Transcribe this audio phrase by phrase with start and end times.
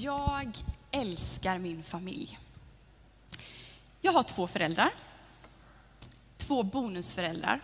[0.00, 0.56] Jag
[0.90, 2.38] älskar min familj.
[4.00, 4.90] Jag har två föräldrar,
[6.36, 7.60] två bonusföräldrar,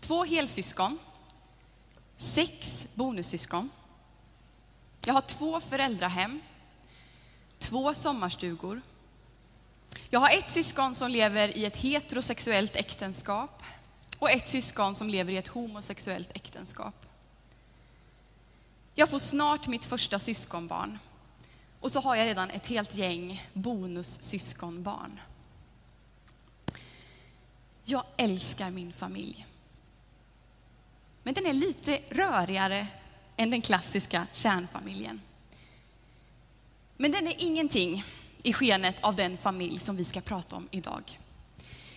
[0.00, 0.98] två helsyskon,
[2.16, 3.70] sex bonussyskon.
[5.06, 6.40] Jag har två föräldrahem,
[7.58, 8.82] två sommarstugor.
[10.10, 13.62] Jag har ett syskon som lever i ett heterosexuellt äktenskap
[14.18, 17.06] och ett syskon som lever i ett homosexuellt äktenskap.
[18.98, 20.98] Jag får snart mitt första syskonbarn.
[21.80, 25.20] Och så har jag redan ett helt gäng bonussyskonbarn.
[27.84, 29.46] Jag älskar min familj.
[31.22, 32.86] Men den är lite rörigare
[33.36, 35.20] än den klassiska kärnfamiljen.
[36.96, 38.04] Men den är ingenting
[38.42, 41.20] i skenet av den familj som vi ska prata om idag.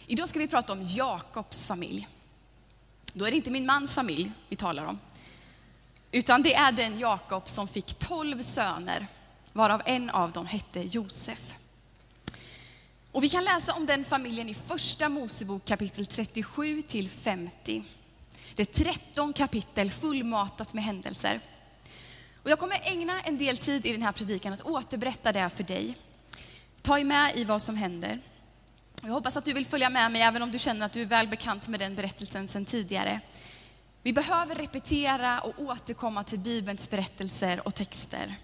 [0.08, 2.08] Idag ska vi prata om Jakobs familj.
[3.14, 5.00] Då är det inte min mans familj vi talar om,
[6.12, 9.08] utan det är den Jakob som fick tolv söner,
[9.54, 11.56] varav en av dem hette Josef.
[13.12, 17.84] Och vi kan läsa om den familjen i första Mosebok kapitel 37 till 50.
[18.56, 21.40] Det är 13 kapitel fullmatat med händelser.
[22.44, 25.64] Och jag kommer ägna en del tid i den här predikan att återberätta det för
[25.64, 25.96] dig.
[26.82, 28.20] Ta med i vad som händer.
[29.02, 31.06] Jag hoppas att du vill följa med mig även om du känner att du är
[31.06, 33.22] väl bekant med den berättelsen sedan tidigare.
[34.04, 38.36] Vi behöver repetera och återkomma till Bibelns berättelser och texter.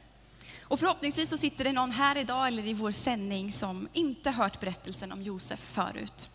[0.62, 4.60] Och förhoppningsvis så sitter det någon här idag eller i vår sändning som inte hört
[4.60, 6.30] berättelsen om Josef förut.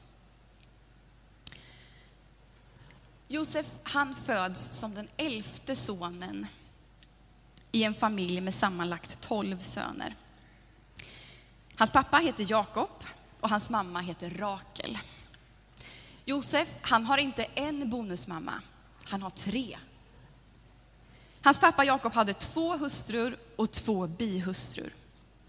[3.28, 6.46] Josef han föds som den elfte sonen
[7.72, 10.14] i en familj med sammanlagt tolv söner.
[11.76, 13.04] Hans pappa heter Jakob
[13.40, 14.98] och hans mamma heter Rakel.
[16.24, 18.62] Josef, han har inte en bonusmamma,
[19.10, 19.78] han har tre.
[21.42, 24.94] Hans pappa Jakob hade två hustrur och två bihustrur.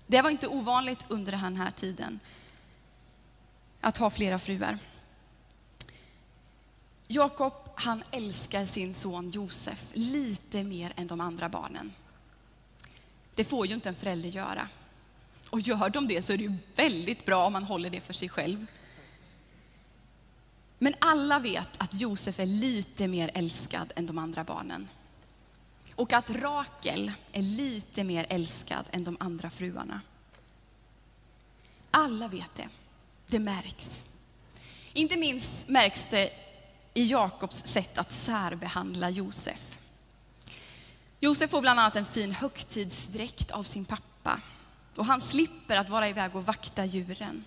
[0.07, 2.19] Det var inte ovanligt under den här tiden
[3.81, 4.77] att ha flera fruar.
[7.07, 11.93] Jakob, han älskar sin son Josef lite mer än de andra barnen.
[13.35, 14.67] Det får ju inte en förälder göra.
[15.49, 18.13] Och gör de det så är det ju väldigt bra om man håller det för
[18.13, 18.65] sig själv.
[20.83, 24.89] Men alla vet att Josef är lite mer älskad än de andra barnen.
[25.95, 30.01] Och att Rakel är lite mer älskad än de andra fruarna.
[31.91, 32.69] Alla vet det.
[33.27, 34.05] Det märks.
[34.93, 36.29] Inte minst märks det
[36.93, 39.79] i Jakobs sätt att särbehandla Josef.
[41.19, 44.41] Josef får bland annat en fin högtidsdräkt av sin pappa
[44.95, 47.43] och han slipper att vara iväg och vakta djuren.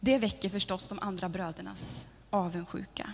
[0.00, 3.12] Det väcker förstås de andra brödernas avundsjuka.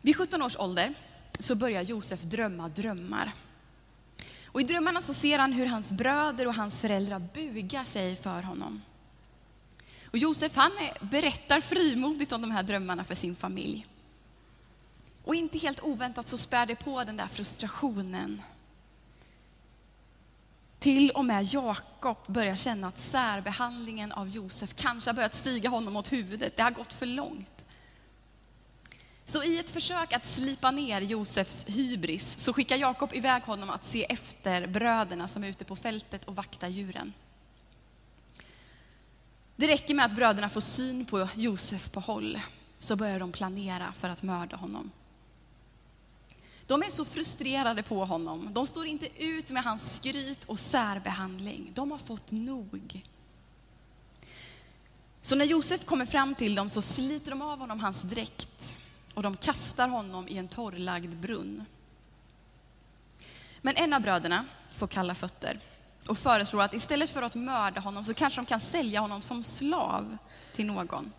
[0.00, 0.94] Vid 17 års ålder
[1.38, 3.32] så börjar Josef drömma drömmar.
[4.44, 8.42] Och I drömmarna så ser han hur hans bröder och hans föräldrar bugar sig för
[8.42, 8.82] honom.
[10.04, 13.86] Och Josef han berättar frimodigt om de här drömmarna för sin familj.
[15.24, 18.42] Och inte helt oväntat så spär det på den där frustrationen
[20.84, 25.96] till och med Jakob börjar känna att särbehandlingen av Josef kanske har börjat stiga honom
[25.96, 26.56] åt huvudet.
[26.56, 27.64] Det har gått för långt.
[29.24, 33.84] Så i ett försök att slipa ner Josefs hybris så skickar Jakob iväg honom att
[33.84, 37.12] se efter bröderna som är ute på fältet och vaktar djuren.
[39.56, 42.40] Det räcker med att bröderna får syn på Josef på håll
[42.78, 44.90] så börjar de planera för att mörda honom.
[46.66, 48.48] De är så frustrerade på honom.
[48.52, 51.72] De står inte ut med hans skryt och särbehandling.
[51.74, 53.02] De har fått nog.
[55.22, 58.78] Så när Josef kommer fram till dem så sliter de av honom hans dräkt
[59.14, 61.64] och de kastar honom i en torrlagd brunn.
[63.60, 65.60] Men en av bröderna får kalla fötter
[66.08, 69.42] och föreslår att istället för att mörda honom så kanske de kan sälja honom som
[69.42, 70.16] slav
[70.52, 71.12] till någon.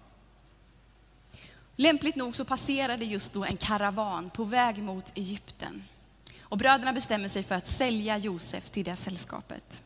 [1.75, 5.83] Lämpligt nog så passerade just då en karavan på väg mot Egypten.
[6.41, 9.83] Och bröderna bestämmer sig för att sälja Josef till det sällskapet.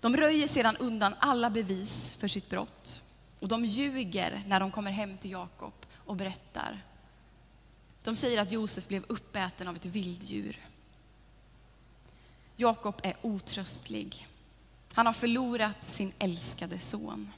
[0.00, 3.02] De röjer sedan undan alla bevis för sitt brott.
[3.40, 6.80] Och de ljuger när de kommer hem till Jakob och berättar.
[8.04, 10.60] De säger att Josef blev uppäten av ett vilddjur.
[12.56, 14.26] Jakob är otröstlig.
[14.92, 17.32] Han har förlorat sin älskade son.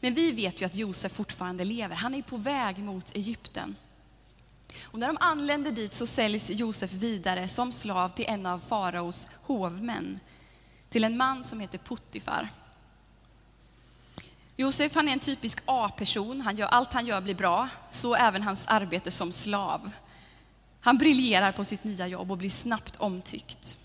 [0.00, 1.96] Men vi vet ju att Josef fortfarande lever.
[1.96, 3.76] Han är på väg mot Egypten.
[4.82, 9.28] Och när de anländer dit så säljs Josef vidare som slav till en av faraos
[9.42, 10.20] hovmän.
[10.88, 12.48] Till en man som heter Puttifar.
[14.56, 16.40] Josef han är en typisk A-person.
[16.40, 17.68] Han gör, allt han gör blir bra.
[17.90, 19.90] Så även hans arbete som slav.
[20.80, 23.76] Han briljerar på sitt nya jobb och blir snabbt omtyckt.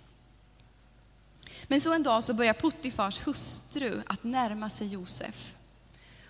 [1.68, 5.56] Men så en dag så börjar Puttifars hustru att närma sig Josef.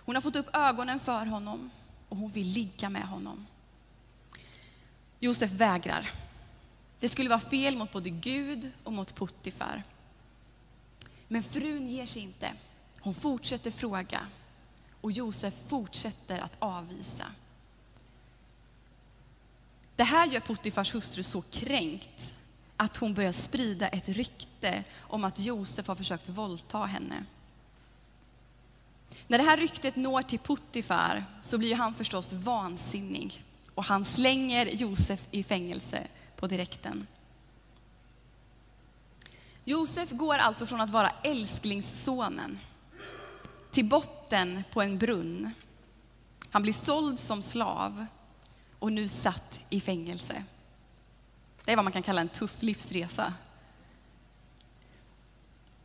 [0.09, 1.71] Hon har fått upp ögonen för honom
[2.09, 3.47] och hon vill ligga med honom.
[5.19, 6.11] Josef vägrar.
[6.99, 9.83] Det skulle vara fel mot både Gud och mot Puttifar.
[11.27, 12.53] Men frun ger sig inte.
[12.99, 14.27] Hon fortsätter fråga
[15.01, 17.25] och Josef fortsätter att avvisa.
[19.95, 22.33] Det här gör Puttifars hustru så kränkt
[22.77, 27.25] att hon börjar sprida ett rykte om att Josef har försökt våldta henne.
[29.29, 33.43] När det här ryktet når till Puttifar så blir han förstås vansinnig
[33.75, 37.07] och han slänger Josef i fängelse på direkten.
[39.63, 42.59] Josef går alltså från att vara älsklingssonen
[43.71, 45.51] till botten på en brunn.
[46.49, 48.05] Han blir såld som slav
[48.79, 50.43] och nu satt i fängelse.
[51.65, 53.33] Det är vad man kan kalla en tuff livsresa.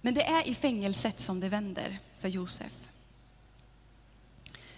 [0.01, 2.73] Men det är i fängelset som det vänder för Josef.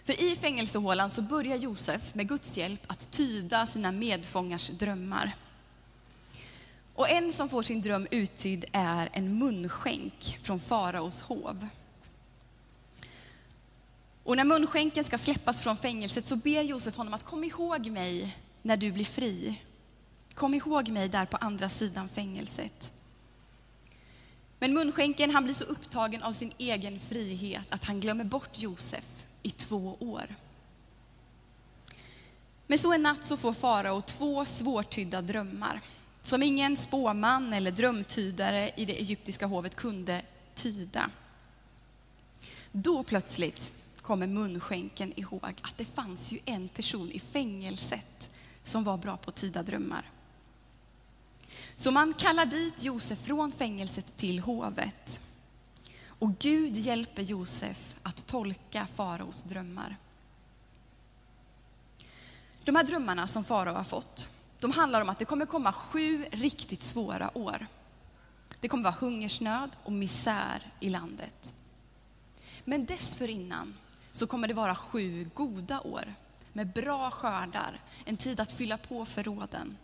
[0.07, 5.33] För i fängelsehålan så börjar Josef med Guds hjälp att tyda sina medfångars drömmar.
[6.95, 11.69] Och en som får sin dröm uttydd är en munskänk från faraos hov.
[14.23, 18.37] Och när munskänken ska släppas från fängelset så ber Josef honom att kom ihåg mig
[18.63, 19.63] när du blir fri.
[20.35, 22.93] Kom ihåg mig där på andra sidan fängelset.
[24.59, 29.16] Men munskänken han blir så upptagen av sin egen frihet att han glömmer bort Josef
[29.47, 30.35] i två år.
[32.67, 35.81] Men så en natt så får farao två svårtydda drömmar
[36.23, 40.23] som ingen spåman eller drömtydare i det egyptiska hovet kunde
[40.55, 41.11] tyda.
[42.73, 43.73] Då plötsligt
[44.03, 48.31] kommer munskänken ihåg att det fanns ju en person i fängelset
[48.63, 50.11] som var bra på att tyda drömmar.
[51.75, 55.21] Så man kallar dit Josef från fängelset till hovet.
[56.07, 59.97] Och Gud hjälper Josef att tolka faraos drömmar.
[62.65, 64.29] De här drömmarna som farao har fått,
[64.61, 67.67] de handlar om att det kommer komma sju riktigt svåra år.
[68.61, 71.55] Det kommer vara hungersnöd och misär i landet.
[72.65, 73.75] Men dessförinnan
[74.13, 76.15] så kommer det vara sju goda år
[76.53, 79.77] med bra skördar, en tid att fylla på förråden.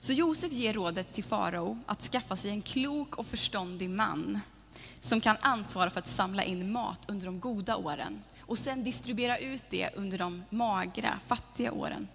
[0.00, 4.40] Så Josef ger rådet till farao att skaffa sig en klok och förståndig man
[5.00, 9.38] som kan ansvara för att samla in mat under de goda åren och sen distribuera
[9.38, 12.08] ut det under de magra, fattiga åren.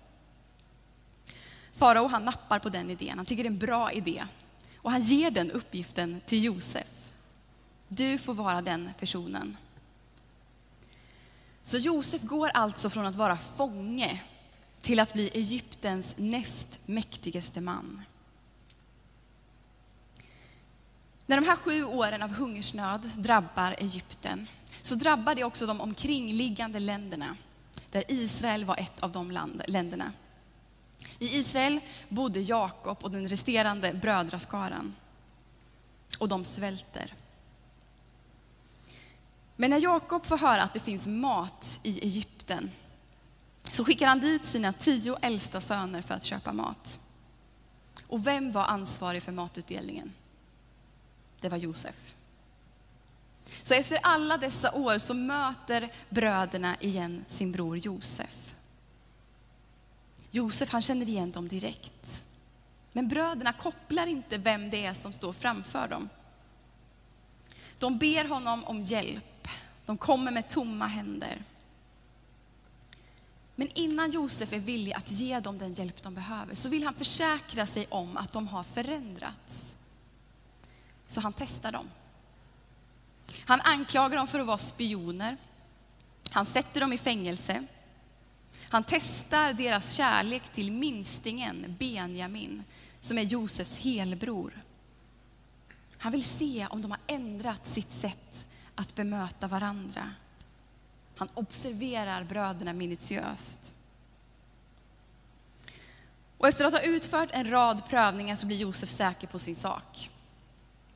[1.73, 4.23] Farao han nappar på den idén, han tycker det är en bra idé
[4.75, 7.11] och han ger den uppgiften till Josef.
[7.87, 9.57] Du får vara den personen.
[11.63, 14.21] Så Josef går alltså från att vara fånge
[14.81, 18.03] till att bli Egyptens näst mäktigaste man.
[21.31, 24.47] När de här sju åren av hungersnöd drabbar Egypten
[24.81, 27.37] så drabbar det också de omkringliggande länderna,
[27.91, 30.13] där Israel var ett av de land, länderna.
[31.19, 31.79] I Israel
[32.09, 34.95] bodde Jakob och den resterande brödraskaran.
[36.17, 37.13] Och de svälter.
[39.55, 42.71] Men när Jakob får höra att det finns mat i Egypten
[43.71, 47.00] så skickar han dit sina tio äldsta söner för att köpa mat.
[48.07, 50.13] Och vem var ansvarig för matutdelningen?
[51.41, 52.15] Det var Josef.
[53.63, 58.55] Så efter alla dessa år så möter bröderna igen sin bror Josef.
[60.31, 62.24] Josef han känner igen dem direkt.
[62.91, 66.10] Men bröderna kopplar inte vem det är som står framför dem.
[67.79, 69.48] De ber honom om hjälp.
[69.86, 71.43] De kommer med tomma händer.
[73.55, 76.93] Men innan Josef är villig att ge dem den hjälp de behöver så vill han
[76.93, 79.75] försäkra sig om att de har förändrats.
[81.12, 81.89] Så han testar dem.
[83.46, 85.38] Han anklagar dem för att vara spioner.
[86.30, 87.63] Han sätter dem i fängelse.
[88.70, 92.63] Han testar deras kärlek till minstingen Benjamin,
[93.01, 94.62] som är Josefs helbror.
[95.98, 100.12] Han vill se om de har ändrat sitt sätt att bemöta varandra.
[101.18, 103.74] Han observerar bröderna minutiöst.
[106.38, 110.10] Och efter att ha utfört en rad prövningar så blir Josef säker på sin sak.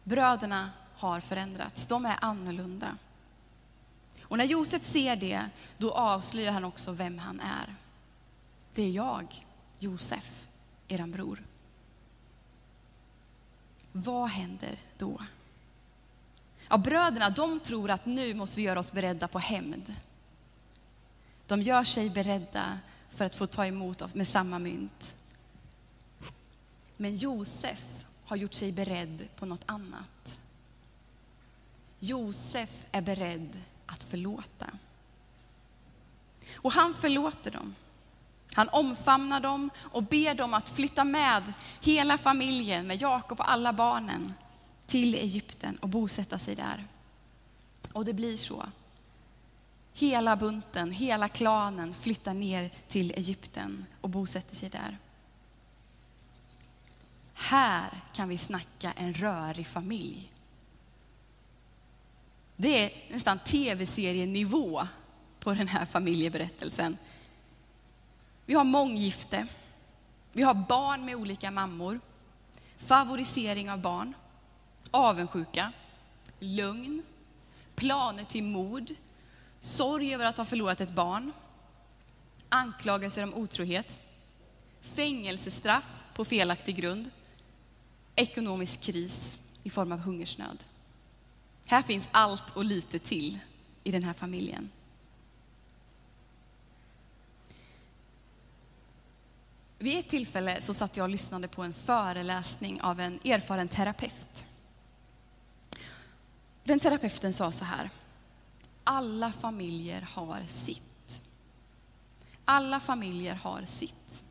[0.06, 2.98] Bröderna har förändrats, de är annorlunda.
[4.24, 7.76] Och när Josef ser det, då avslöjar han också vem han är.
[8.74, 9.46] Det är jag,
[9.80, 10.46] Josef,
[10.88, 11.44] eran bror.
[13.92, 15.22] Vad händer då?
[16.70, 19.96] Ja, bröderna de tror att nu måste vi göra oss beredda på hämnd.
[21.48, 25.16] De gör sig beredda för att få ta emot med samma mynt.
[26.98, 27.95] Men Josef
[28.26, 30.40] har gjort sig beredd på något annat.
[32.00, 34.70] Josef är beredd att förlåta.
[36.56, 37.76] Och han förlåter dem.
[38.54, 43.74] Han omfamnar dem och ber dem att flytta med hela familjen, med Jakob och alla
[43.74, 44.34] barnen,
[44.88, 46.88] till Egypten och bosätta sig där.
[47.94, 48.66] Och det blir så.
[49.94, 54.98] Hela bunten, hela klanen flyttar ner till Egypten och bosätter sig där.
[57.46, 60.32] Här kan vi snacka en rörig familj.
[62.56, 64.88] Det är nästan tv-serienivå
[65.40, 66.98] på den här familjeberättelsen.
[68.46, 69.48] Vi har månggifte,
[70.32, 72.00] vi har barn med olika mammor,
[72.78, 74.14] favorisering av barn,
[74.92, 75.72] avundsjuka,
[76.40, 77.04] lögn,
[77.76, 78.92] planer till mord,
[79.60, 81.32] sorg över att ha förlorat ett barn,
[82.50, 84.02] anklagelser om otrohet,
[84.82, 87.12] fängelsestraff på felaktig grund,
[88.16, 90.64] ekonomisk kris i form av hungersnöd.
[91.68, 93.40] Här finns allt och lite till
[93.84, 94.70] i den här familjen.
[99.80, 104.46] Vid ett tillfälle så satt jag och lyssnade på en föreläsning av en erfaren terapeut.
[106.64, 107.90] Den terapeuten sa så här.
[108.84, 111.22] Alla familjer har sitt.
[112.46, 114.24] Alla familjer har sitt.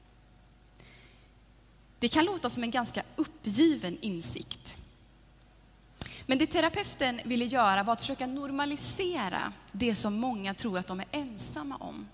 [2.04, 4.76] Det kan låta som en ganska uppgiven insikt.
[6.26, 11.00] Men det terapeuten ville göra var att försöka normalisera det som många tror att de
[11.00, 12.08] är ensamma om.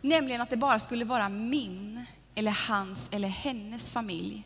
[0.00, 4.44] Nämligen att det bara skulle vara min eller hans eller hennes familj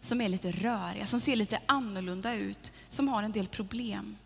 [0.00, 4.16] som är lite röriga, som ser lite annorlunda ut, som har en del problem.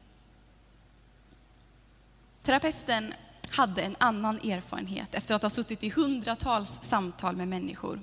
[2.43, 3.15] Terapeuten
[3.51, 8.01] hade en annan erfarenhet efter att ha suttit i hundratals samtal med människor.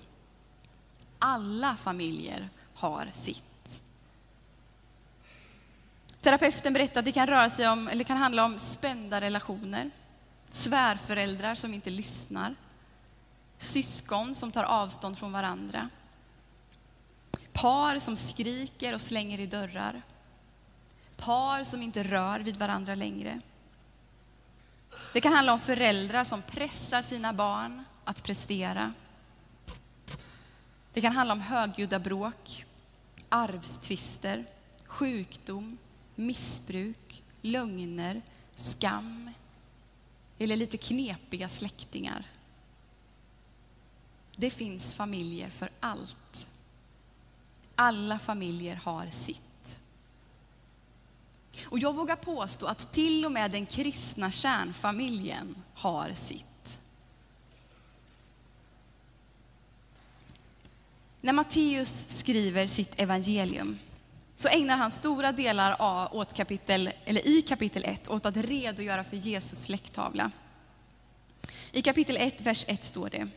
[1.20, 3.82] Alla familjer har sitt.
[6.22, 9.92] Terapeuten berättade att det kan röra sig om, eller kan handla om spända relationer,
[10.50, 12.56] svärföräldrar som inte lyssnar,
[13.58, 15.90] syskon som tar avstånd från varandra,
[17.54, 20.02] par som skriker och slänger i dörrar,
[21.18, 23.42] par som inte rör vid varandra längre.
[25.14, 28.94] Det kan handla om föräldrar som pressar sina barn att prestera.
[31.00, 32.66] Det kan handla om högljudda bråk,
[33.30, 34.46] arvstvister,
[34.86, 35.78] sjukdom,
[36.16, 38.22] missbruk, lögner,
[38.56, 39.32] skam
[40.38, 42.26] eller lite knepiga släktingar.
[44.36, 46.48] Det finns familjer för allt.
[47.76, 49.80] Alla familjer har sitt.
[51.66, 56.46] Och jag vågar påstå att till och med den kristna kärnfamiljen har sitt.
[61.22, 63.80] När Matteus skriver sitt evangelium
[64.36, 69.04] så ägnar han stora delar av, åt kapitel, eller i kapitel 1 åt att redogöra
[69.04, 70.32] för Jesus släkttavla.
[71.72, 73.28] I kapitel 1, vers 1 står det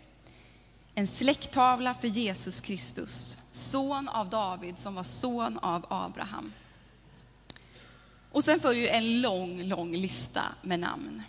[0.95, 6.53] en släkttavla för Jesus Kristus, son av David som var son av Abraham.
[8.31, 11.23] Och sen följer en lång, lång lista med namn.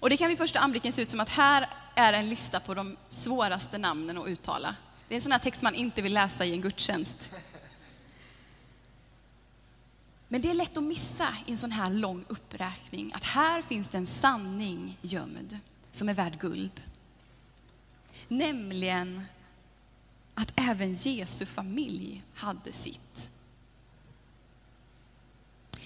[0.00, 2.74] Och det kan vid första anblicken se ut som att här är en lista på
[2.74, 4.76] de svåraste namnen att uttala.
[5.08, 7.32] Det är en sån här text man inte vill läsa i en gudstjänst.
[10.28, 13.88] Men det är lätt att missa i en sån här lång uppräkning att här finns
[13.88, 15.58] det en sanning gömd
[15.92, 16.82] som är värd guld.
[18.28, 19.24] Nämligen
[20.34, 23.30] att även Jesu familj hade sitt.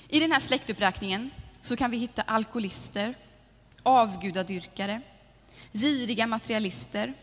[0.09, 1.31] I den här släktuppräkningen
[1.62, 3.14] så kan vi hitta alkoholister,
[3.83, 5.01] avgudadyrkare,
[5.73, 7.15] giriga materialister,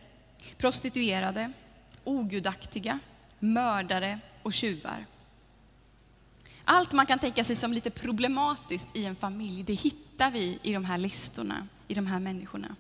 [0.58, 1.52] prostituerade,
[2.04, 3.00] ogudaktiga,
[3.40, 5.06] mördare och tjuvar.
[6.66, 10.74] Allt man kan tänka sig som lite problematiskt i en familj, det hittar vi i
[10.74, 12.76] de här listorna, i de här människorna.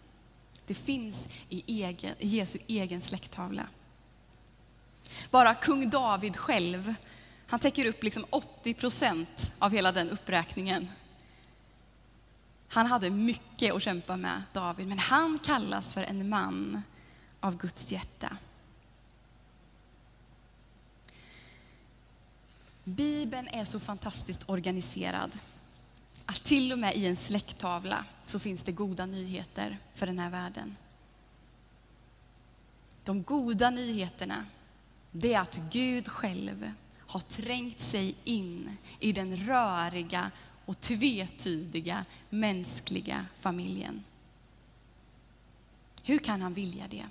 [0.65, 3.67] Det finns i, egen, i Jesu egen släkttavla.
[5.31, 6.93] Bara kung David själv,
[7.47, 10.87] han täcker upp liksom 80 procent av hela den uppräkningen.
[12.69, 16.81] Han hade mycket att kämpa med, David, men han kallas för en man
[17.39, 18.37] av Guds hjärta.
[22.83, 25.39] Bibeln är så fantastiskt organiserad
[26.25, 30.29] att till och med i en släkttavla så finns det goda nyheter för den här
[30.29, 30.75] världen.
[33.03, 34.45] De goda nyheterna,
[35.11, 40.31] det är att Gud själv har trängt sig in i den röriga
[40.69, 44.03] och tvetydiga mänskliga familjen.
[46.03, 47.05] Hur kan han vilja det?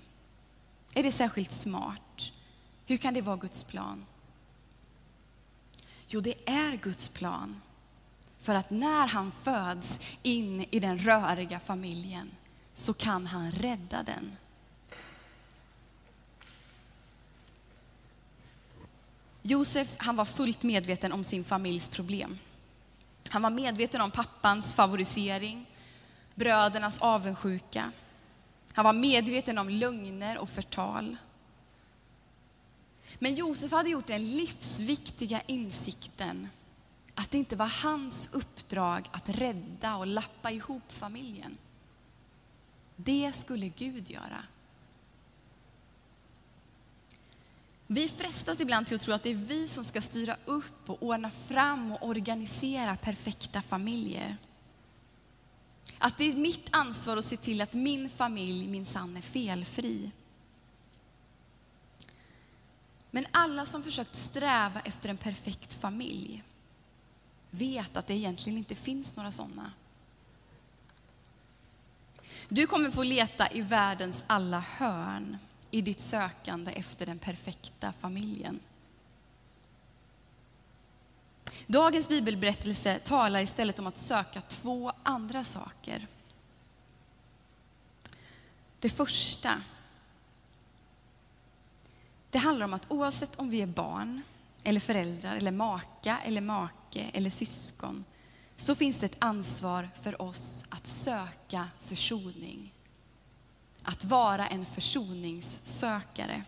[0.95, 2.33] Är det särskilt smart?
[2.87, 4.05] Hur kan det vara Guds plan?
[6.09, 7.61] Jo, det är Guds plan.
[8.39, 12.31] För att när han föds in i den röriga familjen
[12.75, 14.37] så kan han rädda den.
[19.43, 22.39] Josef han var fullt medveten om sin familjs problem.
[23.31, 25.67] Han var medveten om pappans favorisering,
[26.35, 27.93] brödernas avundsjuka.
[28.73, 31.17] Han var medveten om lögner och förtal.
[33.19, 36.49] Men Josef hade gjort den livsviktiga insikten
[37.15, 41.59] att det inte var hans uppdrag att rädda och lappa ihop familjen.
[42.97, 44.45] Det skulle Gud göra.
[47.91, 51.03] Vi frestas ibland till att tro att det är vi som ska styra upp och
[51.03, 54.37] ordna fram och organisera perfekta familjer.
[55.99, 60.11] Att det är mitt ansvar att se till att min familj minsann är felfri.
[63.11, 66.43] Men alla som försökt sträva efter en perfekt familj
[67.51, 69.73] vet att det egentligen inte finns några sådana.
[72.49, 75.39] Du kommer få leta i världens alla hörn
[75.71, 78.61] i ditt sökande efter den perfekta familjen.
[81.67, 86.07] Dagens bibelberättelse talar istället om att söka två andra saker.
[88.81, 89.63] Det första,
[92.31, 94.23] det handlar om att oavsett om vi är barn,
[94.65, 98.05] eller föräldrar, eller maka, eller make, eller syskon,
[98.57, 102.75] så finns det ett ansvar för oss att söka försoning.
[103.89, 106.43] Att vara en försoningssökare.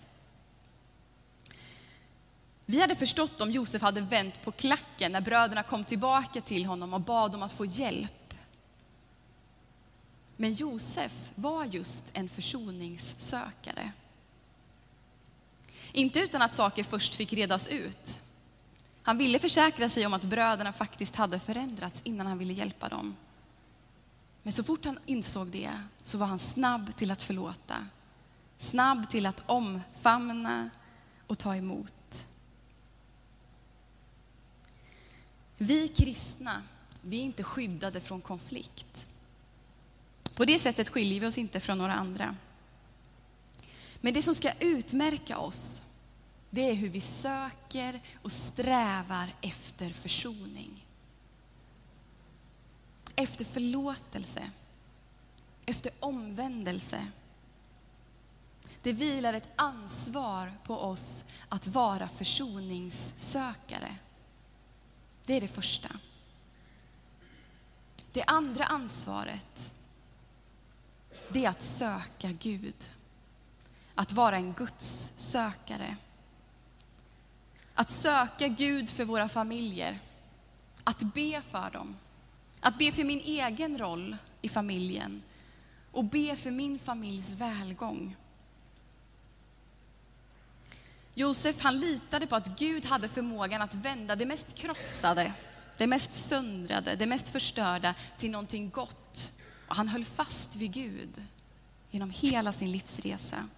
[2.66, 6.94] Vi hade förstått om Josef hade vänt på klacken när bröderna kom tillbaka till honom
[6.94, 8.35] och bad om att få hjälp.
[10.37, 13.92] Men Josef var just en försoningssökare.
[15.92, 18.21] Inte utan att saker först fick redas ut.
[19.02, 23.17] Han ville försäkra sig om att bröderna faktiskt hade förändrats innan han ville hjälpa dem.
[24.43, 25.71] Men så fort han insåg det
[26.03, 27.87] så var han snabb till att förlåta.
[28.59, 30.71] Snabb till att omfamna
[31.26, 32.26] och ta emot.
[35.57, 36.63] Vi kristna,
[37.03, 39.09] vi är inte skyddade från konflikt.
[40.35, 42.37] På det sättet skiljer vi oss inte från några andra.
[44.00, 45.83] Men det som ska utmärka oss,
[46.50, 50.87] det är hur vi söker och strävar efter försoning.
[53.16, 54.50] Efter förlåtelse,
[55.66, 57.06] efter omvändelse.
[58.82, 63.96] Det vilar ett ansvar på oss att vara försoningssökare.
[65.25, 65.88] Det är det första.
[68.12, 69.73] Det andra ansvaret,
[71.28, 72.88] det är att söka Gud.
[73.94, 75.96] Att vara en Guds sökare.
[77.75, 79.99] Att söka Gud för våra familjer.
[80.84, 81.96] Att be för dem.
[82.60, 85.23] Att be för min egen roll i familjen
[85.92, 88.16] och be för min familjs välgång.
[91.14, 95.32] Josef han litade på att Gud hade förmågan att vända det mest krossade,
[95.76, 99.32] det mest söndrade, det mest förstörda till någonting gott.
[99.68, 101.23] Och han höll fast vid Gud
[101.90, 103.49] genom hela sin livsresa.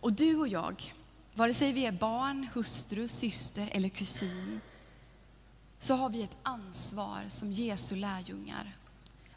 [0.00, 0.94] Och du och jag,
[1.34, 4.60] vare sig vi är barn, hustru, syster eller kusin,
[5.78, 8.76] så har vi ett ansvar som Jesu lärjungar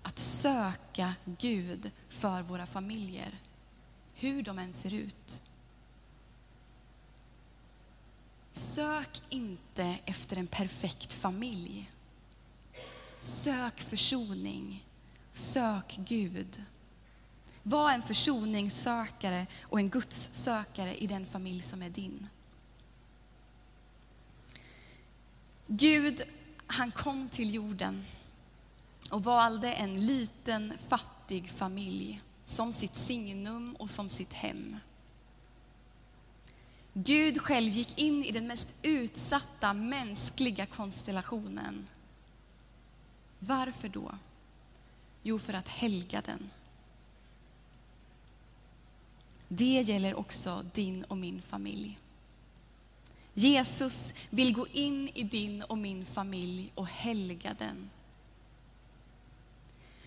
[0.01, 3.39] att söka Gud för våra familjer,
[4.13, 5.41] hur de än ser ut.
[8.53, 11.91] Sök inte efter en perfekt familj.
[13.19, 14.85] Sök försoning.
[15.31, 16.63] Sök Gud.
[17.63, 22.27] Var en försoningssökare och en Guds sökare i den familj som är din.
[25.71, 26.21] Gud,
[26.67, 28.05] han kom till jorden
[29.11, 34.77] och valde en liten fattig familj som sitt signum och som sitt hem.
[36.93, 41.87] Gud själv gick in i den mest utsatta mänskliga konstellationen.
[43.39, 44.11] Varför då?
[45.23, 46.49] Jo, för att helga den.
[49.47, 51.99] Det gäller också din och min familj.
[53.33, 57.89] Jesus vill gå in i din och min familj och helga den.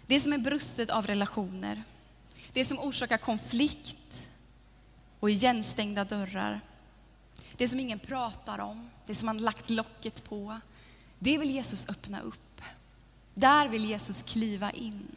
[0.07, 1.83] Det som är brustet av relationer,
[2.53, 4.31] det som orsakar konflikt
[5.21, 6.61] och igenstängda dörrar,
[7.57, 10.61] det som ingen pratar om, det som man lagt locket på,
[11.19, 12.63] det vill Jesus öppna upp.
[13.35, 15.17] Där vill Jesus kliva in.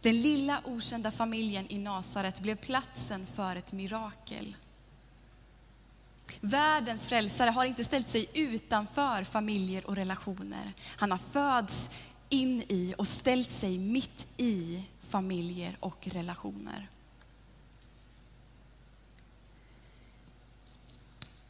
[0.00, 4.56] Den lilla okända familjen i Nasaret blev platsen för ett mirakel.
[6.40, 10.72] Världens frälsare har inte ställt sig utanför familjer och relationer.
[10.96, 11.90] Han har föds
[12.28, 16.88] in i och ställt sig mitt i familjer och relationer.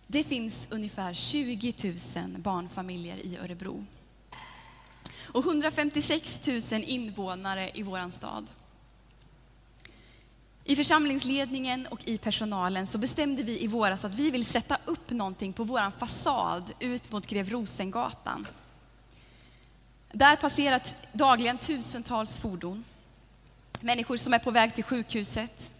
[0.06, 1.74] Det finns ungefär 20
[2.16, 3.86] 000 barnfamiljer i Örebro.
[5.32, 8.50] Och 156 000 invånare i vår stad.
[10.68, 15.10] I församlingsledningen och i personalen så bestämde vi i våras att vi vill sätta upp
[15.10, 18.46] någonting på vår fasad ut mot Grev Rosengatan.
[20.12, 20.80] Där passerar
[21.12, 22.84] dagligen tusentals fordon.
[23.80, 25.70] Människor som är på väg till sjukhuset,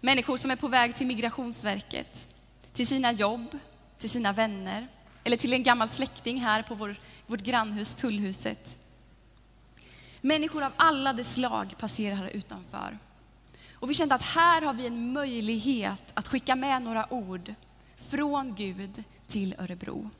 [0.00, 2.26] människor som är på väg till Migrationsverket,
[2.72, 3.58] till sina jobb,
[3.98, 4.88] till sina vänner
[5.24, 8.78] eller till en gammal släkting här på vår, vårt grannhus, Tullhuset.
[10.20, 12.98] Människor av alla de slag passerar här utanför.
[13.82, 17.54] Och vi kände att här har vi en möjlighet att skicka med några ord
[17.96, 20.10] från Gud till Örebro.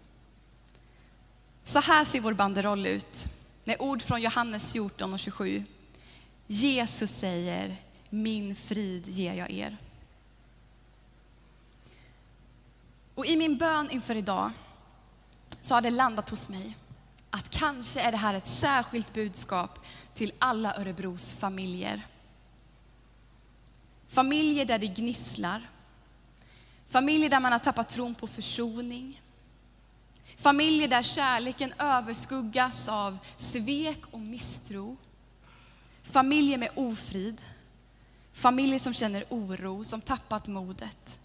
[1.64, 3.27] Så här ser vår banderoll ut
[3.64, 5.64] med ord från Johannes 14 och 27.
[6.46, 7.77] Jesus säger,
[8.11, 9.77] min frid ger jag er.
[13.14, 14.51] Och i min bön inför idag
[15.61, 16.77] så har det landat hos mig
[17.31, 19.79] att kanske är det här ett särskilt budskap
[20.14, 22.03] till alla Örebros familjer.
[24.12, 25.70] Familjer där det gnisslar.
[26.88, 29.20] Familjer där man har tappat tron på försoning.
[30.37, 34.96] Familjer där kärleken överskuggas av svek och misstro.
[36.03, 37.42] Familjer med ofrid.
[38.33, 41.18] Familjer som känner oro, som tappat modet.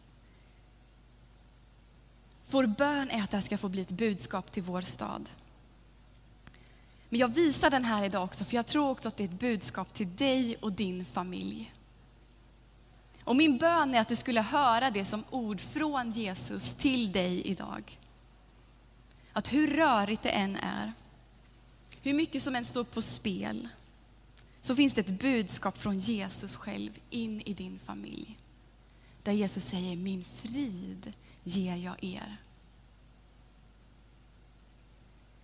[2.49, 5.29] Vår bön är att det här ska få bli ett budskap till vår stad.
[7.09, 9.39] Men jag visar den här idag också, för jag tror också att det är ett
[9.39, 11.73] budskap till dig och din familj.
[13.27, 17.41] Och min bön är att du skulle höra det som ord från Jesus till dig
[17.47, 17.99] idag.
[19.33, 20.93] Att hur rörigt det än är,
[22.01, 23.69] hur mycket som än står på spel,
[24.61, 28.37] så finns det ett budskap från Jesus själv in i din familj.
[29.23, 31.13] Där Jesus säger, min frid
[31.43, 32.37] ger jag er.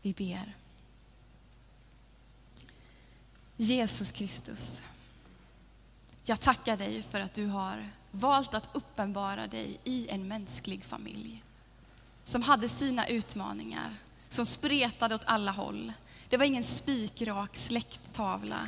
[0.01, 0.55] Vi ber.
[3.57, 4.81] Jesus Kristus,
[6.23, 11.43] jag tackar dig för att du har valt att uppenbara dig i en mänsklig familj
[12.23, 13.95] som hade sina utmaningar,
[14.29, 15.93] som spretade åt alla håll.
[16.29, 18.67] Det var ingen spikrak släkttavla.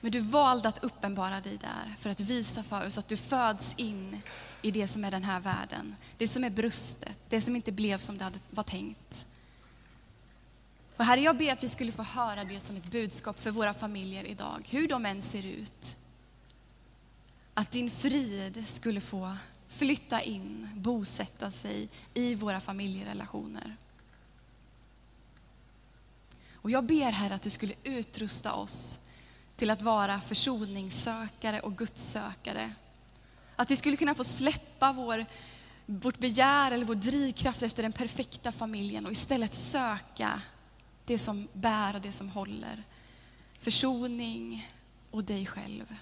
[0.00, 3.74] Men du valde att uppenbara dig där för att visa för oss att du föds
[3.76, 4.20] in
[4.62, 5.96] i det som är den här världen.
[6.16, 9.26] Det som är brustet, det som inte blev som det var tänkt.
[10.98, 13.74] Och Herre, jag ber att vi skulle få höra det som ett budskap för våra
[13.74, 15.96] familjer idag, hur de än ser ut.
[17.54, 19.36] Att din frid skulle få
[19.68, 23.76] flytta in, bosätta sig i våra familjerelationer.
[26.54, 28.98] Och jag ber Herre att du skulle utrusta oss
[29.56, 32.72] till att vara försoningssökare och gudssökare.
[33.56, 35.26] Att vi skulle kunna få släppa vår,
[35.86, 40.42] vårt begär eller vår drivkraft efter den perfekta familjen och istället söka
[41.08, 42.84] det som bär och det som håller.
[43.58, 44.68] Försoning
[45.10, 45.96] och dig själv.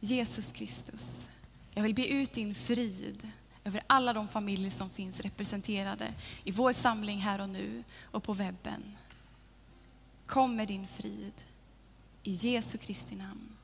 [0.00, 1.30] Jesus Kristus,
[1.74, 3.30] jag vill be ut din frid
[3.64, 8.32] över alla de familjer som finns representerade i vår samling här och nu och på
[8.32, 8.96] webben.
[10.26, 11.32] Kom med din frid.
[12.22, 13.56] I Jesu Kristi namn.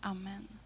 [0.00, 0.59] Amen.